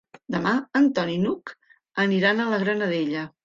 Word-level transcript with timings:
Demà 0.35 0.53
en 0.79 0.87
Ton 0.95 1.11
i 1.17 1.19
n'Hug 1.27 1.55
aniran 2.07 2.43
a 2.43 2.51
la 2.57 2.63
Granadella. 2.67 3.31